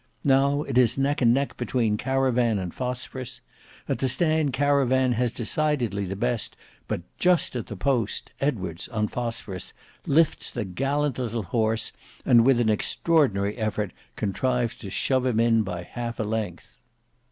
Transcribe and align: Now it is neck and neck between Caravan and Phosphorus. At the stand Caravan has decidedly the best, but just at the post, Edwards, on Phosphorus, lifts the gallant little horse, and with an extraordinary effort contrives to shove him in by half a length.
Now 0.25 0.63
it 0.63 0.79
is 0.79 0.97
neck 0.97 1.21
and 1.21 1.31
neck 1.31 1.57
between 1.57 1.95
Caravan 1.95 2.57
and 2.57 2.73
Phosphorus. 2.73 3.39
At 3.87 3.99
the 3.99 4.09
stand 4.09 4.51
Caravan 4.51 5.11
has 5.11 5.31
decidedly 5.31 6.05
the 6.05 6.15
best, 6.15 6.57
but 6.87 7.01
just 7.19 7.55
at 7.55 7.67
the 7.67 7.75
post, 7.77 8.31
Edwards, 8.41 8.87
on 8.87 9.07
Phosphorus, 9.09 9.75
lifts 10.07 10.49
the 10.49 10.65
gallant 10.65 11.19
little 11.19 11.43
horse, 11.43 11.91
and 12.25 12.43
with 12.43 12.59
an 12.59 12.69
extraordinary 12.71 13.55
effort 13.57 13.93
contrives 14.15 14.73
to 14.77 14.89
shove 14.89 15.27
him 15.27 15.39
in 15.39 15.61
by 15.61 15.83
half 15.83 16.19
a 16.19 16.23
length. 16.23 16.81